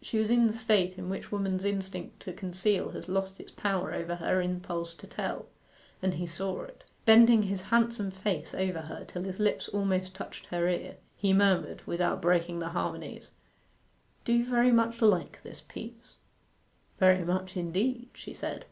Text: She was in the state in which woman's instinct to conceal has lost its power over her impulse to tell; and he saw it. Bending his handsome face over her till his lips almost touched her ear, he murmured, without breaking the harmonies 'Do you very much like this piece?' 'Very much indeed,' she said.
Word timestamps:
She 0.00 0.16
was 0.18 0.30
in 0.30 0.46
the 0.46 0.54
state 0.54 0.96
in 0.96 1.10
which 1.10 1.30
woman's 1.30 1.66
instinct 1.66 2.18
to 2.20 2.32
conceal 2.32 2.92
has 2.92 3.06
lost 3.06 3.38
its 3.38 3.50
power 3.50 3.92
over 3.92 4.14
her 4.16 4.40
impulse 4.40 4.94
to 4.94 5.06
tell; 5.06 5.44
and 6.00 6.14
he 6.14 6.24
saw 6.24 6.62
it. 6.62 6.84
Bending 7.04 7.42
his 7.42 7.60
handsome 7.68 8.10
face 8.10 8.54
over 8.54 8.80
her 8.80 9.04
till 9.04 9.24
his 9.24 9.38
lips 9.38 9.68
almost 9.68 10.14
touched 10.14 10.46
her 10.46 10.66
ear, 10.70 10.96
he 11.18 11.34
murmured, 11.34 11.82
without 11.84 12.22
breaking 12.22 12.60
the 12.60 12.70
harmonies 12.70 13.32
'Do 14.24 14.32
you 14.32 14.46
very 14.46 14.72
much 14.72 15.02
like 15.02 15.42
this 15.42 15.60
piece?' 15.60 16.14
'Very 16.98 17.22
much 17.22 17.54
indeed,' 17.54 18.08
she 18.14 18.32
said. 18.32 18.64